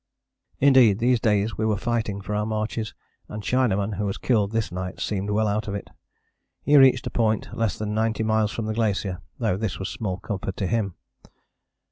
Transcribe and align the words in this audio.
Indeed 0.59 0.97
these 0.97 1.19
days 1.19 1.59
we 1.59 1.65
were 1.67 1.77
fighting 1.77 2.21
for 2.21 2.33
our 2.33 2.47
marches, 2.47 2.95
and 3.29 3.43
Chinaman 3.43 3.97
who 3.97 4.05
was 4.07 4.17
killed 4.17 4.51
this 4.51 4.71
night 4.71 4.99
seemed 4.99 5.29
well 5.29 5.47
out 5.47 5.67
of 5.67 5.75
it. 5.75 5.91
He 6.63 6.75
reached 6.75 7.05
a 7.05 7.11
point 7.11 7.55
less 7.55 7.77
than 7.77 7.93
90 7.93 8.23
miles 8.23 8.51
from 8.51 8.65
the 8.65 8.73
glacier, 8.73 9.21
though 9.37 9.57
this 9.57 9.77
was 9.77 9.89
small 9.89 10.17
comfort 10.17 10.57
to 10.57 10.65
him. 10.65 10.95